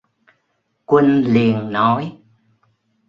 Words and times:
Quân 0.85 1.21
liền 1.23 1.71
nói 1.71 2.17